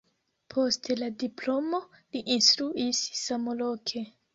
Post 0.53 0.89
la 1.01 1.11
diplomo 1.25 1.83
li 1.95 2.25
instruis 2.41 3.07
samloke. 3.25 4.09